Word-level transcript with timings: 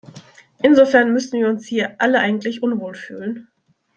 Insofern 0.63 1.13
müssten 1.13 1.37
wir 1.39 1.47
uns 1.47 1.67
hier 1.67 2.01
alle 2.01 2.19
eigentlich 2.21 2.63
unwohl 2.63 2.95
fühlen. 2.95 3.49